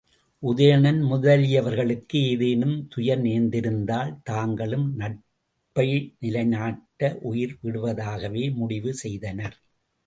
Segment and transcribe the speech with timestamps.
[0.43, 5.87] உதயணன் முதலியவர்களுக்கு ஏதேனும் துயர்நேர்ந்திருந்தால் தாங்களும் நட்பை
[6.19, 9.57] நிலைநாட்ட உயிர் விடுவதாகவே முடிவு செய்தனர்.